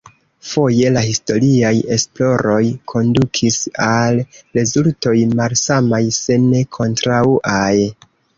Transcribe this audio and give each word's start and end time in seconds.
Foje 0.51 0.91
la 0.93 1.01
historiaj 1.09 1.73
esploroj 1.95 2.61
kondukis 2.93 3.59
al 3.89 4.19
rezultoj 4.59 5.15
malsamaj 5.43 6.01
se 6.23 6.41
ne 6.49 6.65
kontraŭaj. 6.81 7.73